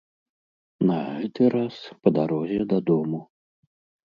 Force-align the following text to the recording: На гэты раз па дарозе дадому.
На 0.87 0.97
гэты 1.17 1.43
раз 1.57 1.75
па 2.01 2.09
дарозе 2.19 2.59
дадому. 2.73 3.23